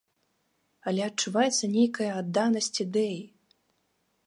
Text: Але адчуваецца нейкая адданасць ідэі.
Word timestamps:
Але 0.91 1.01
адчуваецца 1.09 1.69
нейкая 1.75 2.09
адданасць 2.23 2.73
ідэі. 2.87 3.21